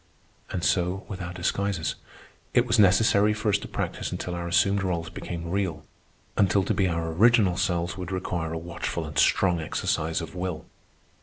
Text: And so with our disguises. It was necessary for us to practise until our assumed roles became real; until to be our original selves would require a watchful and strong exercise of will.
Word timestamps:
And 0.49 0.63
so 0.63 1.03
with 1.07 1.21
our 1.21 1.31
disguises. 1.31 1.93
It 2.55 2.65
was 2.65 2.79
necessary 2.79 3.33
for 3.35 3.49
us 3.49 3.59
to 3.59 3.67
practise 3.67 4.11
until 4.11 4.33
our 4.33 4.47
assumed 4.47 4.81
roles 4.81 5.11
became 5.11 5.51
real; 5.51 5.85
until 6.35 6.63
to 6.63 6.73
be 6.73 6.87
our 6.87 7.11
original 7.11 7.55
selves 7.55 7.97
would 7.97 8.11
require 8.11 8.51
a 8.51 8.57
watchful 8.57 9.05
and 9.05 9.19
strong 9.19 9.61
exercise 9.61 10.19
of 10.19 10.33
will. 10.33 10.65